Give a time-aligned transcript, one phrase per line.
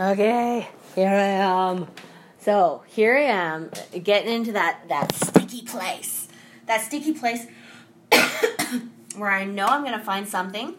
[0.00, 1.86] Okay, here I am.
[2.38, 3.70] So here I am,
[4.02, 6.26] getting into that that sticky place,
[6.64, 7.46] that sticky place
[9.16, 10.76] where I know I'm gonna find something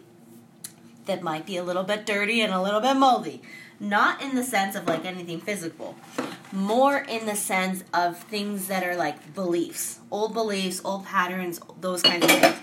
[1.06, 3.42] that might be a little bit dirty and a little bit moldy.
[3.78, 5.94] Not in the sense of like anything physical,
[6.50, 12.02] more in the sense of things that are like beliefs, old beliefs, old patterns, those
[12.02, 12.56] kinds of things.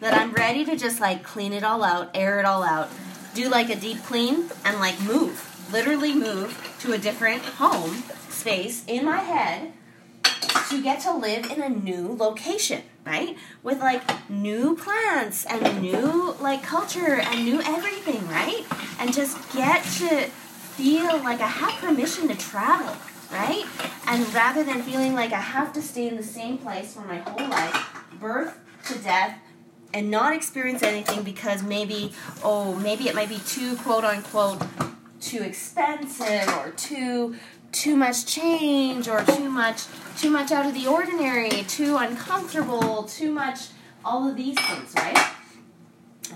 [0.00, 2.90] That I'm ready to just like clean it all out, air it all out,
[3.32, 8.84] do like a deep clean, and like move literally move to a different home space
[8.86, 9.72] in my head
[10.68, 13.36] to get to live in a new location, right?
[13.62, 18.64] With like new plants and new like culture and new everything, right?
[18.98, 20.26] And just get to
[20.76, 22.94] feel like I have permission to travel,
[23.30, 23.64] right?
[24.06, 27.18] And rather than feeling like I have to stay in the same place for my
[27.18, 29.38] whole life, birth to death,
[29.94, 32.12] and not experience anything because maybe,
[32.42, 34.62] oh, maybe it might be too quote unquote
[35.22, 37.36] too expensive or too
[37.70, 39.84] too much change or too much
[40.18, 43.68] too much out of the ordinary, too uncomfortable, too much
[44.04, 45.32] all of these things, right?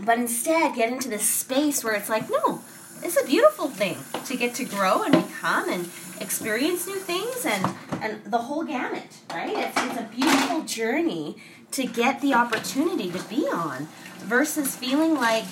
[0.01, 2.61] But instead get into this space where it's like, no,
[3.03, 5.89] it's a beautiful thing to get to grow and become and
[6.21, 9.57] experience new things and and the whole gamut, right?
[9.57, 11.37] It's it's a beautiful journey
[11.73, 15.45] to get the opportunity to be on versus feeling like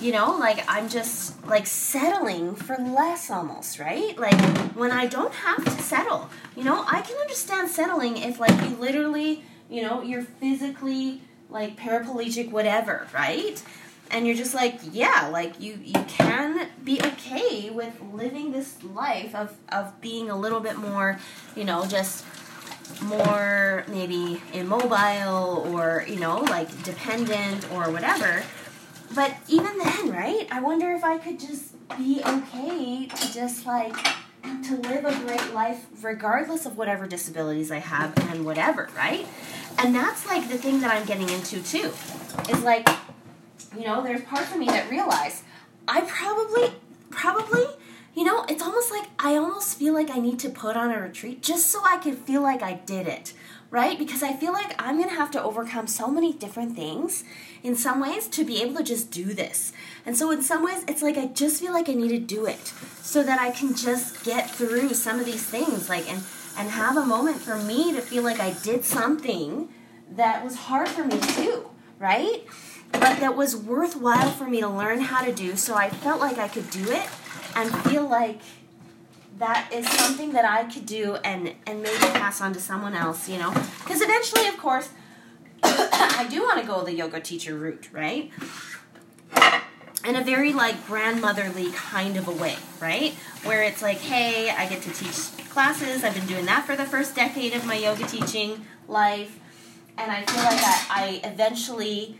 [0.00, 4.18] you know like i'm just like settling for less almost right?
[4.18, 4.38] Like
[4.74, 8.76] when i don't have to settle you know i can understand settling if like you
[8.76, 13.62] literally you know you're physically like paraplegic whatever right?
[14.08, 19.34] And you're just like yeah like you you can be okay with living this life
[19.34, 21.18] of of being a little bit more
[21.56, 22.24] you know just
[23.02, 28.44] more maybe immobile or you know like dependent or whatever
[29.14, 30.46] but even then, right?
[30.50, 33.96] I wonder if I could just be okay to just like
[34.64, 39.26] to live a great life regardless of whatever disabilities I have and whatever, right?
[39.78, 41.92] And that's like the thing that I'm getting into too.
[42.50, 42.88] Is like,
[43.76, 45.42] you know, there's parts of me that realize
[45.88, 46.72] I probably
[47.10, 47.66] probably
[48.16, 51.00] you know, it's almost like I almost feel like I need to put on a
[51.00, 53.32] retreat just so I can feel like I did it
[53.70, 53.98] right?
[53.98, 57.24] Because I feel like I'm going to have to overcome so many different things
[57.62, 59.72] in some ways to be able to just do this.
[60.04, 62.46] And so, in some ways, it's like I just feel like I need to do
[62.46, 62.72] it
[63.02, 66.22] so that I can just get through some of these things, like, and,
[66.56, 69.68] and have a moment for me to feel like I did something
[70.12, 71.68] that was hard for me to
[71.98, 72.44] right?
[72.92, 76.38] But that was worthwhile for me to learn how to do so I felt like
[76.38, 77.08] I could do it
[77.56, 78.40] and feel like
[79.38, 83.28] that is something that I could do and and maybe pass on to someone else,
[83.28, 83.50] you know?
[83.50, 84.90] Because eventually, of course,
[85.62, 88.30] I do want to go the yoga teacher route, right?
[90.04, 93.12] In a very like grandmotherly kind of a way, right?
[93.42, 96.04] Where it's like, hey, I get to teach classes.
[96.04, 99.40] I've been doing that for the first decade of my yoga teaching life.
[99.98, 102.18] And I feel like I, I eventually,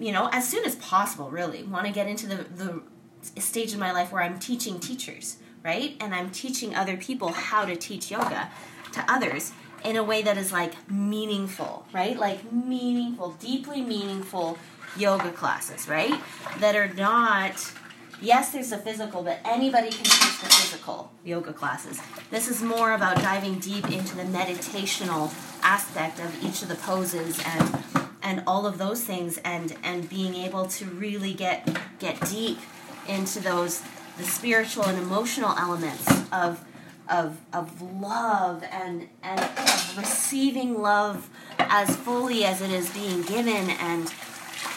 [0.00, 2.82] you know, as soon as possible, really, want to get into the, the
[3.22, 5.96] stage in my life where I'm teaching teachers right?
[6.00, 8.50] And I'm teaching other people how to teach yoga
[8.92, 9.52] to others
[9.84, 12.18] in a way that is like meaningful, right?
[12.18, 14.58] Like meaningful, deeply meaningful
[14.96, 16.20] yoga classes, right?
[16.60, 17.72] That are not
[18.20, 22.00] yes, there's a physical, but anybody can teach the physical yoga classes.
[22.30, 27.40] This is more about diving deep into the meditational aspect of each of the poses
[27.44, 27.84] and
[28.22, 32.58] and all of those things and and being able to really get get deep
[33.08, 33.82] into those
[34.16, 36.64] the spiritual and emotional elements of
[37.08, 43.70] of of love and and of receiving love as fully as it is being given
[43.70, 44.12] and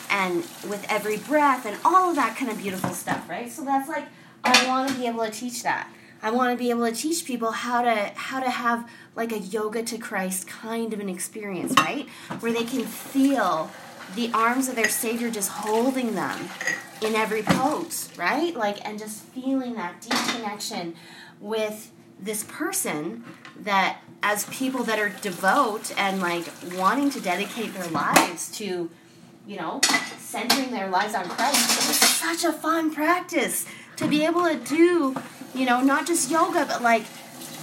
[0.10, 0.38] and
[0.70, 3.50] with every breath and all of that kind of beautiful stuff, right?
[3.50, 4.06] So that's like
[4.44, 5.90] I want to be able to teach that.
[6.24, 9.40] I want to be able to teach people how to how to have like a
[9.40, 12.08] yoga to Christ kind of an experience, right?
[12.40, 13.72] Where they can feel
[14.16, 16.50] the arms of their Savior just holding them
[17.02, 18.56] in every pose, right?
[18.56, 20.96] Like, and just feeling that deep connection
[21.40, 23.24] with this person
[23.60, 28.90] that, as people that are devout and like wanting to dedicate their lives to,
[29.48, 29.82] you know,
[30.18, 33.66] centering their lives on Christ, it's such a fun practice
[33.96, 35.16] to be able to do,
[35.56, 37.04] you know, not just yoga, but like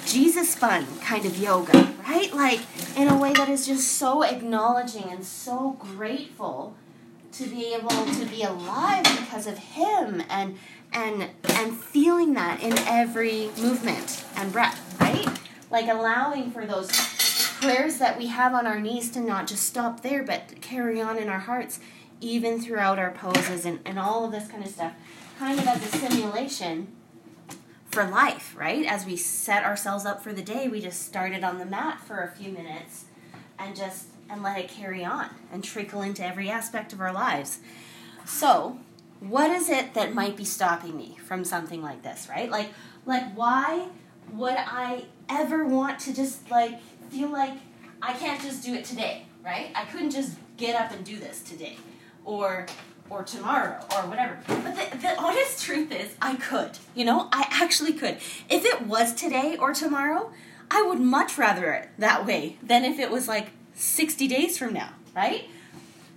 [0.08, 2.32] Jesus fun kind of yoga, right?
[2.32, 2.60] Like
[2.96, 6.74] in a way that is just so acknowledging and so grateful
[7.32, 10.56] to be able to be alive because of him and
[10.94, 15.28] and and feeling that in every movement and breath, right?
[15.70, 16.90] Like allowing for those
[17.60, 21.18] prayers that we have on our knees to not just stop there but carry on
[21.18, 21.80] in our hearts
[22.20, 24.92] even throughout our poses and, and all of this kind of stuff
[25.38, 26.86] kind of as a simulation
[27.90, 28.84] for life, right?
[28.84, 32.22] As we set ourselves up for the day, we just started on the mat for
[32.22, 33.06] a few minutes
[33.58, 37.60] and just and let it carry on and trickle into every aspect of our lives.
[38.26, 38.78] So,
[39.20, 42.50] what is it that might be stopping me from something like this, right?
[42.50, 42.68] Like
[43.06, 43.88] like why
[44.32, 46.80] would I ever want to just like
[47.10, 47.54] feel like
[48.02, 49.70] I can't just do it today, right?
[49.74, 51.76] I couldn't just get up and do this today
[52.24, 52.66] or
[53.10, 54.38] or tomorrow or whatever.
[54.46, 56.78] But the, the honest truth is I could.
[56.94, 58.16] You know, I actually could.
[58.48, 60.32] If it was today or tomorrow,
[60.70, 64.72] I would much rather it that way than if it was like 60 days from
[64.74, 65.48] now, right?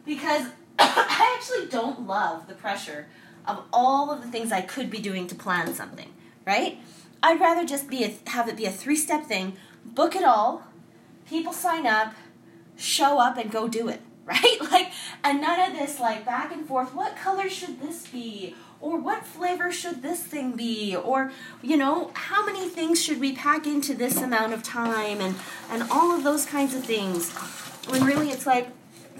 [0.05, 0.47] Because
[0.79, 3.07] I actually don't love the pressure
[3.47, 6.13] of all of the things I could be doing to plan something,
[6.45, 6.79] right?
[7.23, 10.63] I'd rather just be a, have it be a three step thing, book it all,
[11.27, 12.13] people sign up,
[12.77, 14.57] show up, and go do it, right?
[14.71, 14.91] Like,
[15.23, 16.93] and none of this like back and forth.
[16.93, 18.55] What color should this be?
[18.79, 20.95] Or what flavor should this thing be?
[20.95, 21.31] Or,
[21.61, 25.21] you know, how many things should we pack into this amount of time?
[25.21, 25.35] And,
[25.69, 27.31] and all of those kinds of things.
[27.89, 28.69] When really it's like,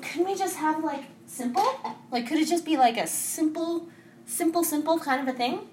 [0.02, 1.98] couldn't we just have like simple?
[2.12, 3.88] Like, could it just be like a simple,
[4.26, 5.68] simple, simple kind of a thing?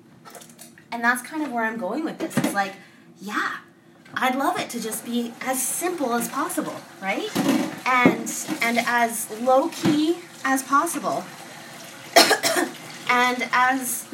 [0.91, 2.37] And that's kind of where I'm going with this.
[2.37, 2.75] It's like,
[3.21, 3.59] yeah,
[4.15, 7.29] I'd love it to just be as simple as possible, right?
[7.87, 8.33] And
[8.63, 11.25] and as low key as possible.
[13.11, 14.07] and as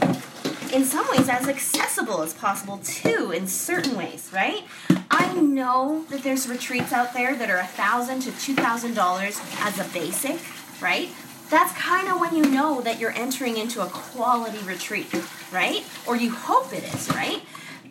[0.73, 4.65] in some ways as accessible as possible too in certain ways right
[5.11, 9.41] i know that there's retreats out there that are a thousand to two thousand dollars
[9.61, 10.41] as a basic
[10.81, 11.11] right
[11.51, 15.07] that's kind of when you know that you're entering into a quality retreat,
[15.53, 15.85] right?
[16.07, 17.43] Or you hope it is, right?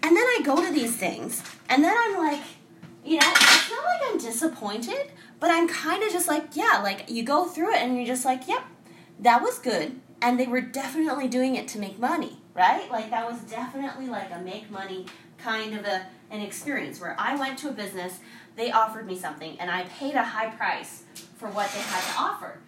[0.03, 2.41] And then I go to these things, and then I'm like,
[3.05, 7.09] you know, it's not like I'm disappointed, but I'm kind of just like, yeah, like
[7.09, 8.63] you go through it and you're just like, yep,
[9.19, 9.99] that was good.
[10.21, 12.89] And they were definitely doing it to make money, right?
[12.91, 15.05] Like that was definitely like a make money
[15.37, 18.19] kind of a, an experience where I went to a business,
[18.55, 21.03] they offered me something, and I paid a high price
[21.37, 22.59] for what they had to offer.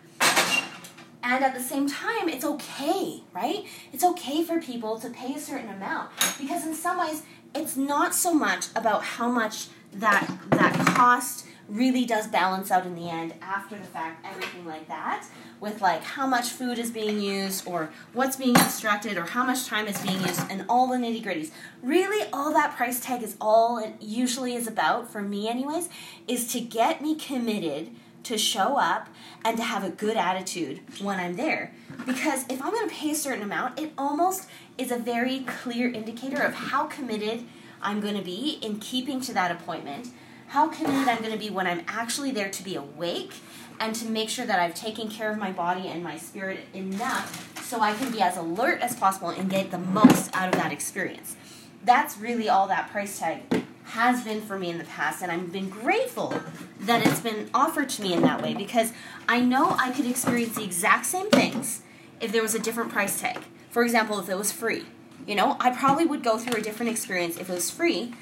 [1.27, 3.66] And at the same time, it's okay, right?
[3.92, 7.24] It's okay for people to pay a certain amount because in some ways,
[7.56, 12.94] it's not so much about how much that that cost really does balance out in
[12.94, 15.25] the end after the fact, everything like that,
[15.60, 19.66] with like how much food is being used or what's being extracted or how much
[19.66, 21.50] time is being used and all the nitty gritties.
[21.81, 25.89] Really, all that price tag is all it usually is about, for me, anyways,
[26.27, 27.89] is to get me committed
[28.25, 29.07] to show up
[29.44, 31.74] and to have a good attitude when I'm there.
[32.06, 35.89] Because if I'm going to pay a certain amount, it almost is a very clear
[35.89, 37.45] indicator of how committed
[37.81, 40.10] I'm going to be in keeping to that appointment,
[40.48, 43.33] how committed I'm going to be when I'm actually there to be awake
[43.80, 47.63] and to make sure that I've taken care of my body and my spirit enough
[47.63, 50.72] so I can be as alert as possible and get the most out of that
[50.72, 51.36] experience.
[51.83, 55.51] That's really all that price tag has been for me in the past, and I've
[55.51, 56.33] been grateful
[56.81, 58.91] that it's been offered to me in that way because
[59.27, 61.81] I know I could experience the exact same things
[62.19, 63.39] if there was a different price tag.
[63.69, 64.85] For example, if it was free.
[65.27, 68.13] You know, I probably would go through a different experience if it was free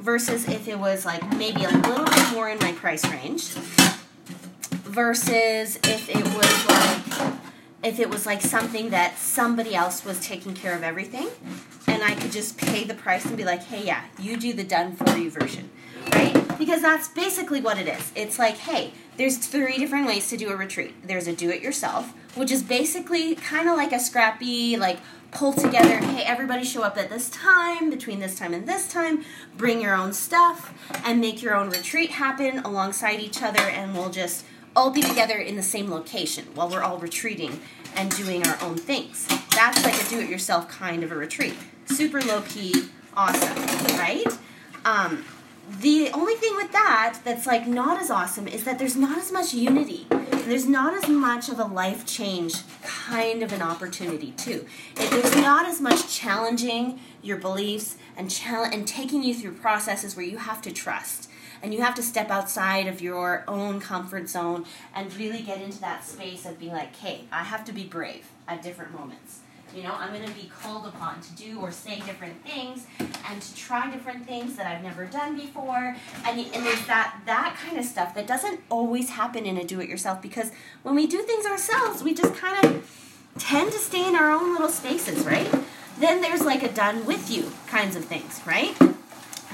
[0.00, 3.48] versus if it was like maybe a little bit more in my price range
[4.70, 7.35] versus if it was like
[7.86, 11.28] if it was like something that somebody else was taking care of everything
[11.86, 14.64] and I could just pay the price and be like, hey, yeah, you do the
[14.64, 15.70] done for you version,
[16.12, 16.34] right?
[16.58, 18.10] Because that's basically what it is.
[18.16, 20.94] It's like, hey, there's three different ways to do a retreat.
[21.06, 24.98] There's a do it yourself, which is basically kind of like a scrappy, like
[25.30, 29.24] pull together, hey, everybody show up at this time, between this time and this time,
[29.56, 30.74] bring your own stuff,
[31.04, 35.38] and make your own retreat happen alongside each other, and we'll just all be together
[35.38, 37.60] in the same location while we're all retreating
[37.96, 39.26] and doing our own things.
[39.54, 41.54] That's like a do it yourself kind of a retreat.
[41.86, 43.56] Super low key, awesome,
[43.98, 44.26] right?
[44.84, 45.24] Um,
[45.80, 49.32] the only thing with that that's like not as awesome is that there's not as
[49.32, 50.06] much unity.
[50.10, 54.66] There's not as much of a life change kind of an opportunity too.
[54.96, 60.24] It, there's not as much challenging your beliefs and and taking you through processes where
[60.24, 61.28] you have to trust
[61.66, 65.80] and you have to step outside of your own comfort zone and really get into
[65.80, 69.40] that space of being like, hey, I have to be brave at different moments.
[69.74, 73.42] You know, I'm going to be called upon to do or say different things and
[73.42, 75.96] to try different things that I've never done before.
[76.24, 79.80] And, and there's that, that kind of stuff that doesn't always happen in a do
[79.80, 80.52] it yourself because
[80.84, 84.52] when we do things ourselves, we just kind of tend to stay in our own
[84.52, 85.52] little spaces, right?
[85.98, 88.76] Then there's like a done with you kinds of things, right?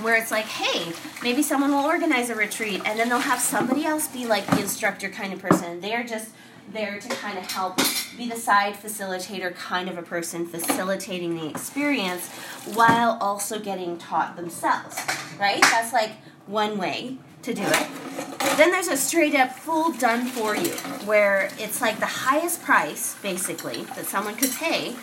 [0.02, 0.92] Where it's like, hey,
[1.22, 4.60] maybe someone will organize a retreat and then they'll have somebody else be like the
[4.60, 5.80] instructor kind of person.
[5.80, 6.30] They're just
[6.72, 7.76] there to kind of help
[8.16, 12.28] be the side facilitator kind of a person facilitating the experience
[12.74, 14.98] while also getting taught themselves,
[15.38, 15.60] right?
[15.60, 16.12] That's like
[16.46, 17.88] one way to do it.
[18.56, 20.70] Then there's a straight up full done for you
[21.04, 24.94] where it's like the highest price, basically, that someone could pay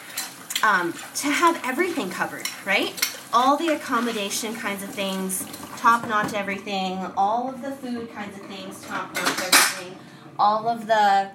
[0.64, 3.19] um, to have everything covered, right?
[3.32, 5.46] All the accommodation kinds of things,
[5.78, 9.98] top notch everything, all of the food kinds of things, top notch everything,
[10.40, 11.30] all of the,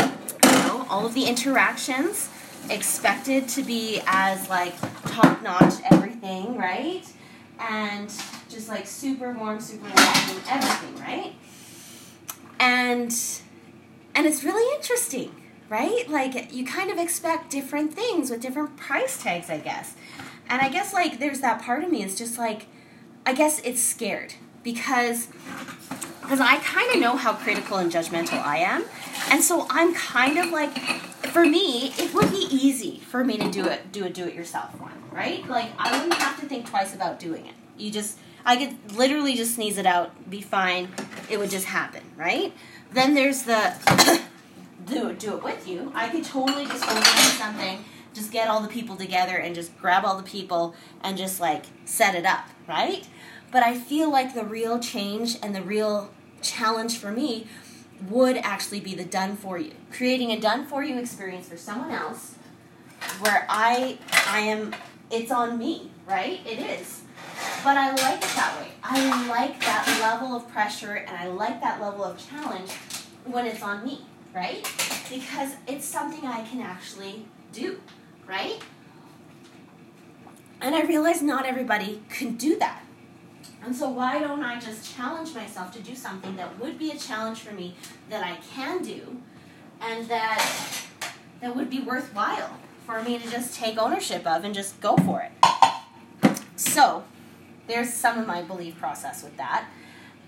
[0.00, 2.28] you know, all of the interactions
[2.70, 4.74] expected to be as like
[5.06, 7.04] top notch everything, right?
[7.58, 8.12] And
[8.48, 11.32] just like super warm, super warm, everything, right?
[12.60, 13.14] And
[14.14, 15.34] and it's really interesting,
[15.68, 16.08] right?
[16.08, 19.94] Like you kind of expect different things with different price tags, I guess.
[20.48, 22.66] And I guess like there's that part of me is just like
[23.26, 25.28] I guess it's scared because
[26.22, 28.84] because I kind of know how critical and judgmental I am.
[29.30, 30.76] And so I'm kind of like
[31.28, 34.34] for me, it would be easy for me to do it do a do it
[34.34, 35.46] yourself one, right?
[35.48, 37.54] Like I wouldn't have to think twice about doing it.
[37.76, 40.88] You just I could literally just sneeze it out, be fine.
[41.28, 42.52] It would just happen, right?
[42.92, 43.74] Then there's the
[44.86, 45.92] do it, do it with you.
[45.94, 47.84] I could totally just organize something,
[48.18, 51.64] just get all the people together and just grab all the people and just like
[51.84, 53.06] set it up, right?
[53.50, 56.10] But I feel like the real change and the real
[56.42, 57.46] challenge for me
[58.08, 59.72] would actually be the done for you.
[59.90, 62.34] Creating a done for you experience for someone else
[63.20, 64.74] where I I am
[65.10, 66.40] it's on me, right?
[66.46, 67.02] It is.
[67.64, 68.68] But I like it that way.
[68.82, 72.72] I like that level of pressure and I like that level of challenge
[73.24, 74.02] when it's on me,
[74.34, 74.62] right?
[75.08, 77.80] Because it's something I can actually do,
[78.28, 78.62] right?
[80.60, 82.82] And I realize not everybody can do that.
[83.64, 86.96] And so, why don't I just challenge myself to do something that would be a
[86.96, 87.74] challenge for me
[88.08, 89.20] that I can do
[89.80, 90.84] and that,
[91.40, 92.56] that would be worthwhile
[92.86, 95.32] for me to just take ownership of and just go for it?
[96.56, 97.04] So,
[97.66, 99.68] there's some of my belief process with that,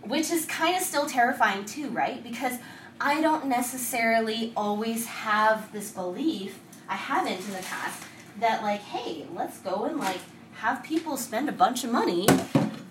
[0.02, 2.23] which is kind of still terrifying too, right?
[2.23, 2.59] Because
[3.00, 6.59] I don't necessarily always have this belief,
[6.90, 8.02] I haven't in the past,
[8.40, 10.18] that like, hey, let's go and like
[10.56, 12.26] have people spend a bunch of money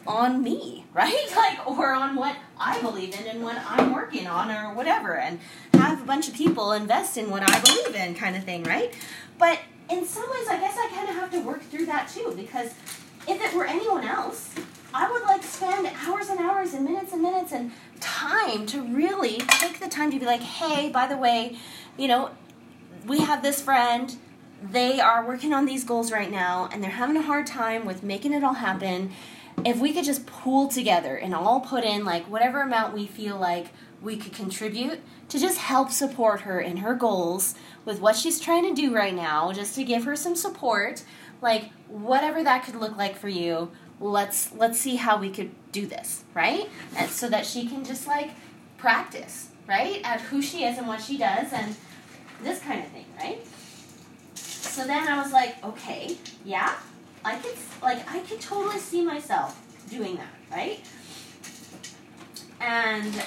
[0.08, 1.27] on me, right?
[1.36, 5.39] Like, or on what I believe in and what I'm working on or whatever, and
[5.74, 8.94] have a bunch of people invest in what I believe in, kind of thing, right?
[9.38, 12.34] But in some ways, I guess I kind of have to work through that too,
[12.38, 12.74] because
[13.27, 14.56] if it were anyone else,
[14.94, 19.38] I would like spend hours and hours and minutes and minutes and time to really
[19.38, 21.58] take the time to be like, hey, by the way,
[21.98, 22.32] you know,
[23.06, 24.15] we have this friend.
[24.62, 28.03] They are working on these goals right now and they're having a hard time with
[28.03, 29.12] making it all happen.
[29.65, 33.38] If we could just pool together and all put in like whatever amount we feel
[33.38, 33.68] like
[34.01, 38.63] we could contribute to just help support her in her goals with what she's trying
[38.63, 41.03] to do right now, just to give her some support
[41.41, 45.86] like whatever that could look like for you let's let's see how we could do
[45.86, 48.32] this right and so that she can just like
[48.77, 51.75] practice right at who she is and what she does and
[52.43, 53.46] this kind of thing right
[54.36, 56.75] so then i was like okay yeah
[57.25, 60.81] i could like i could totally see myself doing that right
[62.62, 63.24] and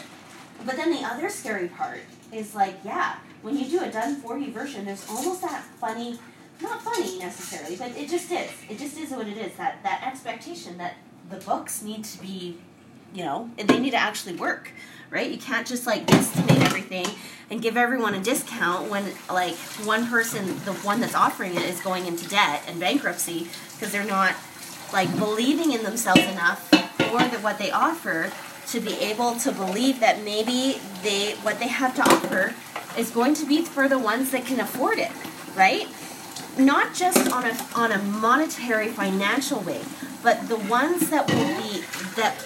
[0.64, 2.00] but then the other scary part
[2.33, 6.19] is like yeah when you do a done for you version there's almost that funny
[6.62, 8.50] not funny necessarily, but it just is.
[8.69, 9.54] It just is what it is.
[9.57, 10.95] That that expectation that
[11.28, 12.59] the books need to be,
[13.14, 14.71] you know, they need to actually work,
[15.11, 15.31] right?
[15.31, 17.07] You can't just like estimate everything
[17.50, 19.54] and give everyone a discount when like
[19.85, 24.04] one person, the one that's offering it, is going into debt and bankruptcy because they're
[24.04, 24.35] not
[24.92, 28.33] like believing in themselves enough or that what they offer
[28.69, 32.54] to be able to believe that maybe they what they have to offer
[32.99, 35.11] is going to be for the ones that can afford it,
[35.57, 35.88] right?
[36.59, 39.81] not just on a on a monetary financial way,
[40.23, 41.83] but the ones that will be
[42.16, 42.38] that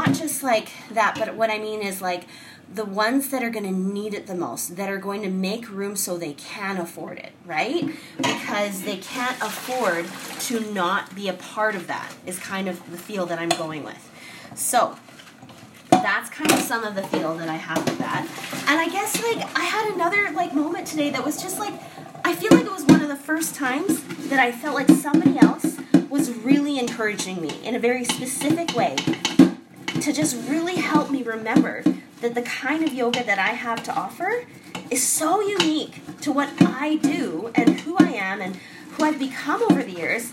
[0.00, 2.24] not just like that, but what I mean is like
[2.72, 5.68] the ones that are going to need it the most, that are going to make
[5.68, 7.90] room so they can afford it, right?
[8.16, 10.06] Because they can't afford
[10.42, 13.82] to not be a part of that, is kind of the feel that I'm going
[13.82, 14.10] with.
[14.54, 14.96] So,
[15.90, 18.26] that's kind of some of the feel that I have with that.
[18.68, 21.74] And I guess like I had another like moment today that was just like
[22.24, 25.38] I feel like it was one of the first times that I felt like somebody
[25.38, 25.76] else
[26.08, 28.96] was really encouraging me in a very specific way
[30.00, 31.82] to just really help me remember
[32.20, 34.44] that the kind of yoga that I have to offer
[34.90, 38.56] is so unique to what I do and who I am and
[38.92, 40.32] who I've become over the years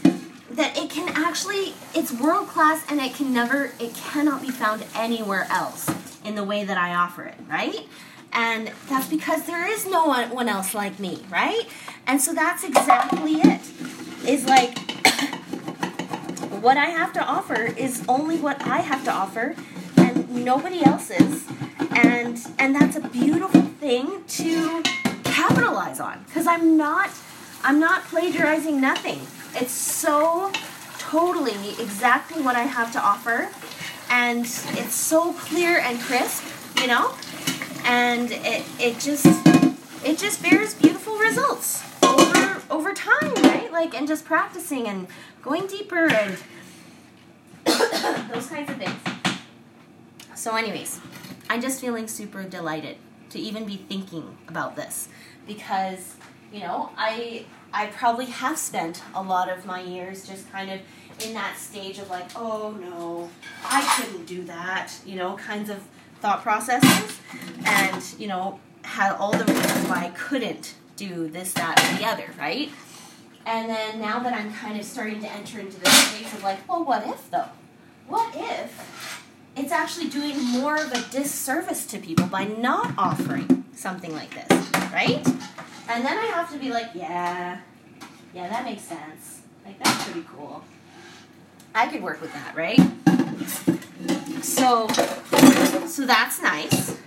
[0.52, 4.86] that it can actually it's world class and it can never it cannot be found
[4.96, 5.90] anywhere else
[6.24, 7.88] in the way that I offer it, right?
[8.34, 11.68] And that's because there is no one else like me, right?
[12.06, 13.62] And so that's exactly it.
[14.26, 14.97] Is like
[16.62, 19.56] what I have to offer is only what I have to offer
[19.96, 21.46] and nobody else's.
[21.92, 24.82] And and that's a beautiful thing to
[25.24, 27.10] capitalize on because I'm not
[27.64, 29.20] I'm not plagiarizing nothing.
[29.56, 30.52] It's so
[31.00, 33.50] totally exactly what I have to offer
[34.10, 36.44] and it's so clear and crisp,
[36.82, 37.14] you know?
[37.86, 39.26] And it it just
[40.06, 41.87] it just bears beautiful results
[42.78, 43.72] over time, right?
[43.72, 45.08] Like and just practicing and
[45.42, 46.38] going deeper and
[48.32, 49.00] those kinds of things.
[50.36, 51.02] So anyways,
[51.50, 52.98] I'm just feeling super delighted
[53.32, 55.10] to even be thinking about this
[55.48, 56.18] because,
[56.54, 60.80] you know, I I probably have spent a lot of my years just kind of
[61.26, 63.28] in that stage of like, oh no,
[63.66, 65.82] I couldn't do that, you know, kinds of
[66.22, 67.20] thought processes,
[67.66, 72.06] and you know, had all the reasons why I couldn't do this, that, and the
[72.06, 72.70] other, right?
[73.46, 76.68] And then now that I'm kind of starting to enter into this space of like,
[76.68, 77.46] well, what if though?
[78.08, 79.24] What if
[79.56, 84.72] it's actually doing more of a disservice to people by not offering something like this,
[84.92, 85.26] right?
[85.90, 87.60] And then I have to be like, yeah,
[88.34, 89.42] yeah, that makes sense.
[89.66, 90.64] Like, that's pretty cool.
[91.74, 92.80] I could work with that, right?
[94.44, 94.88] So,
[95.88, 96.98] so that's nice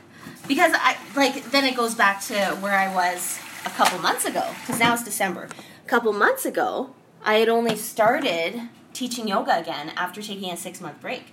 [0.48, 4.44] because I like then it goes back to where I was a couple months ago
[4.60, 5.48] because now it's December.
[5.84, 10.80] A couple months ago, I had only started teaching yoga again after taking a six
[10.80, 11.32] month break,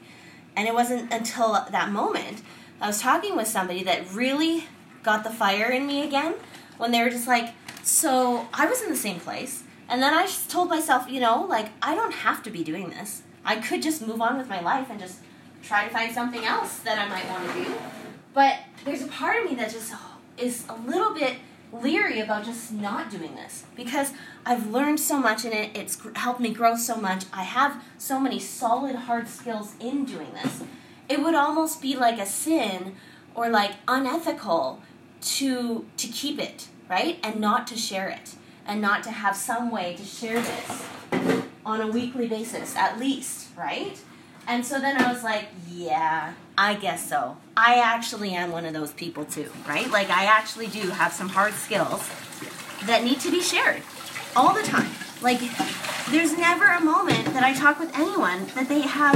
[0.55, 2.41] and it wasn't until that moment
[2.79, 4.65] I was talking with somebody that really
[5.01, 6.36] got the fire in me again
[6.77, 9.63] when they were just like, so I was in the same place.
[9.89, 13.24] And then I told myself, you know, like, I don't have to be doing this.
[13.43, 15.19] I could just move on with my life and just
[15.63, 17.74] try to find something else that I might want to do.
[18.34, 19.93] But there's a part of me that just
[20.38, 21.38] is a little bit
[21.71, 24.12] leery about just not doing this because
[24.45, 25.75] I've learned so much in it.
[25.75, 27.25] It's helped me grow so much.
[27.33, 30.63] I have so many solid, hard skills in doing this.
[31.09, 32.95] It would almost be like a sin
[33.36, 34.82] or like unethical
[35.21, 37.19] to to keep it, right?
[37.23, 40.86] And not to share it and not to have some way to share this
[41.65, 43.99] on a weekly basis at least, right?
[44.47, 47.38] And so then I was like, yeah, I guess so.
[47.57, 49.91] I actually am one of those people too, right?
[49.91, 52.10] Like I actually do have some hard skills
[52.86, 53.83] that need to be shared
[54.36, 54.89] all the time.
[55.21, 55.39] Like
[56.10, 59.15] there's never a moment that I talk with anyone that they have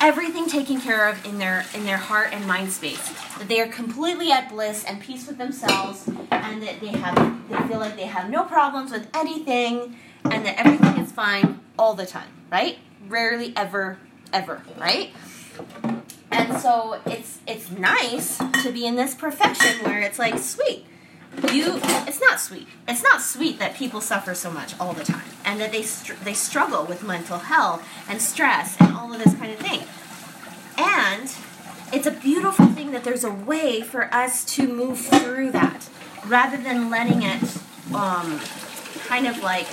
[0.00, 3.08] everything taken care of in their in their heart and mind space.
[3.38, 7.68] That they are completely at bliss and peace with themselves and that they have they
[7.68, 12.06] feel like they have no problems with anything and that everything is fine all the
[12.06, 12.78] time, right?
[13.08, 13.98] Rarely ever
[14.32, 15.10] ever, right?
[16.30, 20.84] And so it's it's nice to be in this profession where it's like sweet.
[21.52, 22.66] You it's not sweet.
[22.86, 26.22] It's not sweet that people suffer so much all the time and that they str-
[26.24, 29.82] they struggle with mental health and stress and all of this kind of thing.
[30.76, 31.32] And
[31.92, 35.88] it's a beautiful thing that there's a way for us to move through that
[36.26, 37.42] rather than letting it
[37.94, 38.40] um,
[39.06, 39.66] kind of like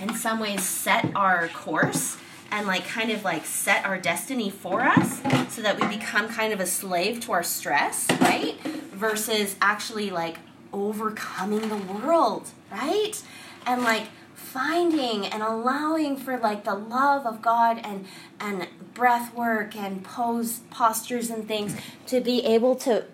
[0.00, 2.16] in some ways set our course
[2.50, 6.52] and like kind of like set our destiny for us so that we become kind
[6.52, 8.60] of a slave to our stress, right?
[8.92, 10.38] Versus actually like
[10.72, 13.22] overcoming the world, right?
[13.66, 18.06] And like finding and allowing for like the love of God and
[18.40, 23.04] and breath work and pose postures and things to be able to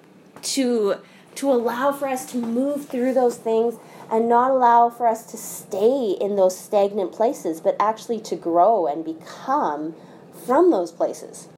[0.43, 0.97] to
[1.35, 3.75] to allow for us to move through those things
[4.15, 8.87] and not allow for us to stay in those stagnant places, but actually to grow
[8.87, 9.93] and become
[10.47, 11.49] from those places.